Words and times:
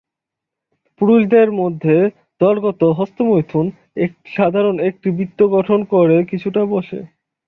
পুরুষদের 1.01 1.49
মধ্যে 1.53 1.95
দলগত 2.41 2.81
হস্তমৈথুন, 2.97 3.65
সাধারণত 4.35 4.79
একটি 4.89 5.07
বৃত্ত 5.17 5.39
গঠন 5.55 5.79
করে 5.93 6.17
কিছুটা 6.31 6.61
বসে। 6.65 6.99